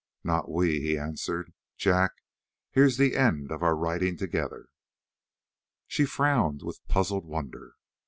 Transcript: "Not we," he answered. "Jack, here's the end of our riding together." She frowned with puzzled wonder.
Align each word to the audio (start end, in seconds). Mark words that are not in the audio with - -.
"Not 0.23 0.49
we," 0.49 0.79
he 0.81 0.97
answered. 0.97 1.53
"Jack, 1.77 2.13
here's 2.71 2.97
the 2.97 3.15
end 3.15 3.51
of 3.51 3.61
our 3.61 3.75
riding 3.75 4.17
together." 4.17 4.69
She 5.85 6.05
frowned 6.05 6.63
with 6.63 6.81
puzzled 6.87 7.27
wonder. 7.27 7.75